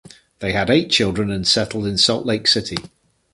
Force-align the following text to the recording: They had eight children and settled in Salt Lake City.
They 0.39 0.53
had 0.53 0.71
eight 0.71 0.89
children 0.89 1.29
and 1.29 1.47
settled 1.47 1.85
in 1.85 1.99
Salt 1.99 2.25
Lake 2.25 2.47
City. 2.47 2.77